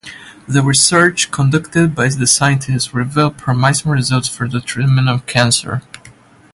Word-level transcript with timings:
The 0.47 0.63
research 0.63 1.29
conducted 1.29 1.93
by 1.93 2.07
the 2.07 2.25
scientists 2.25 2.91
revealed 2.91 3.37
promising 3.37 3.91
results 3.91 4.27
for 4.27 4.47
the 4.47 4.59
treatment 4.59 5.07
of 5.07 5.27
cancer. 5.27 5.83